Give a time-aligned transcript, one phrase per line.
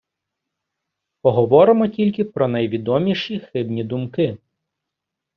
[1.21, 4.37] Поговоримо тільки про найвідоміші хибні думки.